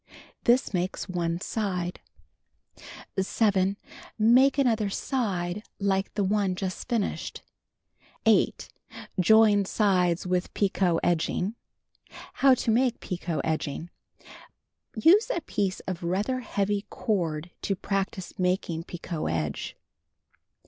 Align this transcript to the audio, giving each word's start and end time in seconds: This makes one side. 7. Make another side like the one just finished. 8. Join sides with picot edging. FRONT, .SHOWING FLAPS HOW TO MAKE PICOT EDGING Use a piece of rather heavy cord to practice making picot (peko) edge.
This 0.45 0.73
makes 0.73 1.07
one 1.07 1.39
side. 1.41 2.01
7. 3.19 3.77
Make 4.17 4.57
another 4.57 4.89
side 4.89 5.61
like 5.77 6.11
the 6.15 6.23
one 6.23 6.55
just 6.55 6.89
finished. 6.89 7.43
8. 8.25 8.67
Join 9.19 9.63
sides 9.65 10.25
with 10.25 10.51
picot 10.55 10.99
edging. 11.03 11.53
FRONT, 12.07 12.07
.SHOWING 12.09 12.09
FLAPS 12.33 12.41
HOW 12.41 12.53
TO 12.65 12.71
MAKE 12.71 12.99
PICOT 12.99 13.41
EDGING 13.43 13.89
Use 14.95 15.29
a 15.29 15.41
piece 15.41 15.81
of 15.81 16.01
rather 16.01 16.39
heavy 16.39 16.87
cord 16.89 17.51
to 17.61 17.75
practice 17.75 18.39
making 18.39 18.85
picot 18.85 19.11
(peko) 19.21 19.31
edge. 19.31 19.77